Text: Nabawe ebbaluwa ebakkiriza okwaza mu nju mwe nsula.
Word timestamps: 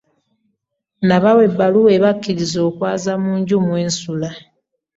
Nabawe 1.07 1.41
ebbaluwa 1.49 1.89
ebakkiriza 1.97 2.59
okwaza 2.69 3.13
mu 3.23 3.31
nju 3.39 3.57
mwe 3.65 3.79
nsula. 3.89 4.29